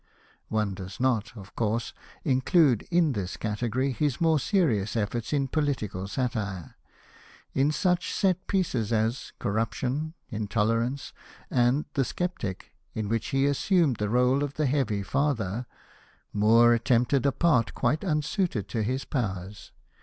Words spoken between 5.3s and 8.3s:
in political satire. In such